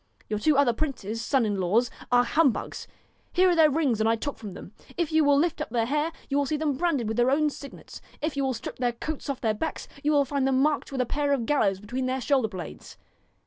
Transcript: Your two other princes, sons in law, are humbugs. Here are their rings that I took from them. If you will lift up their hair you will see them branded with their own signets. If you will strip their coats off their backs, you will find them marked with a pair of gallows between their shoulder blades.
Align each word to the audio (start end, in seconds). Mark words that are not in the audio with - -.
Your 0.29 0.39
two 0.39 0.57
other 0.57 0.73
princes, 0.73 1.21
sons 1.23 1.45
in 1.45 1.59
law, 1.61 1.79
are 2.11 2.23
humbugs. 2.23 2.87
Here 3.33 3.51
are 3.51 3.55
their 3.55 3.69
rings 3.69 3.99
that 3.99 4.07
I 4.07 4.15
took 4.15 4.35
from 4.39 4.53
them. 4.55 4.71
If 4.97 5.11
you 5.11 5.23
will 5.23 5.37
lift 5.37 5.61
up 5.61 5.69
their 5.69 5.85
hair 5.85 6.11
you 6.27 6.37
will 6.39 6.47
see 6.47 6.57
them 6.57 6.75
branded 6.75 7.07
with 7.07 7.17
their 7.17 7.29
own 7.29 7.51
signets. 7.51 8.01
If 8.19 8.35
you 8.35 8.43
will 8.43 8.55
strip 8.55 8.77
their 8.77 8.93
coats 8.93 9.29
off 9.29 9.41
their 9.41 9.53
backs, 9.53 9.87
you 10.03 10.11
will 10.11 10.25
find 10.25 10.47
them 10.47 10.59
marked 10.59 10.91
with 10.91 11.01
a 11.01 11.05
pair 11.05 11.33
of 11.33 11.45
gallows 11.45 11.79
between 11.79 12.07
their 12.07 12.19
shoulder 12.19 12.47
blades. 12.47 12.97